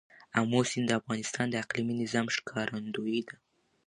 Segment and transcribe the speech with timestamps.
[0.39, 3.35] آمو سیند د افغانستان د اقلیمي نظام ښکارندوی ده.